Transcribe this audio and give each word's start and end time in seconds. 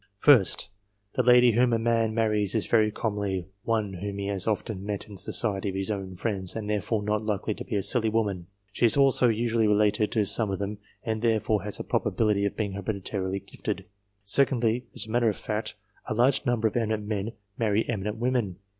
First, 0.17 0.71
the 1.13 1.21
lady 1.21 1.51
whom 1.51 1.71
a 1.73 1.77
man 1.77 2.15
marries 2.15 2.55
is 2.55 2.65
very 2.65 2.89
commonly 2.89 3.45
one 3.61 3.93
whom 3.93 4.17
he 4.17 4.25
has 4.29 4.47
often 4.47 4.83
met 4.83 5.05
in 5.05 5.13
the 5.13 5.19
society 5.21 5.69
of 5.69 5.75
his 5.75 5.91
own 5.91 6.15
friends, 6.15 6.55
and 6.55 6.67
therefore 6.67 7.03
not 7.03 7.23
likely 7.23 7.53
to 7.53 7.63
be 7.63 7.75
a 7.75 7.83
silly 7.83 8.09
woman. 8.09 8.47
She 8.71 8.87
is 8.87 8.97
also 8.97 9.27
usually 9.29 9.67
related 9.67 10.11
to 10.13 10.25
some 10.25 10.49
of 10.49 10.57
them, 10.57 10.79
and 11.03 11.21
therefore 11.21 11.61
has 11.61 11.79
a 11.79 11.83
probability 11.83 12.45
of 12.45 12.57
being 12.57 12.73
hereditarily 12.73 13.41
gifted. 13.41 13.85
Secondly, 14.23 14.87
as 14.95 15.05
a 15.05 15.11
matter 15.11 15.29
of 15.29 15.37
fact, 15.37 15.75
a 16.07 16.15
large 16.15 16.47
number 16.47 16.67
of 16.67 16.75
eminent 16.75 17.05
men 17.07 17.33
marry 17.59 17.87
eminent 17.87 18.17
women. 18.17 18.55